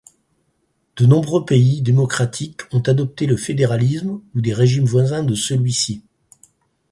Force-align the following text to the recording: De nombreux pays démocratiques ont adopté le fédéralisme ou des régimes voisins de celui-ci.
De 0.97 1.05
nombreux 1.05 1.45
pays 1.45 1.83
démocratiques 1.83 2.61
ont 2.71 2.79
adopté 2.79 3.27
le 3.27 3.37
fédéralisme 3.37 4.19
ou 4.33 4.41
des 4.41 4.51
régimes 4.51 4.85
voisins 4.87 5.21
de 5.23 5.35
celui-ci. 5.35 6.03